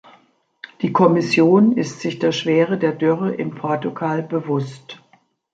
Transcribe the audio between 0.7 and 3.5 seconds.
Die Kommission ist sich der Schwere der Dürre